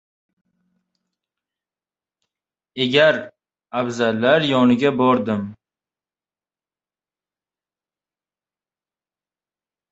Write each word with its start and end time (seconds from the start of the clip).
Yegar-abzallar 2.77 4.41
oldiga 4.61 4.93
bordim. 5.03 5.43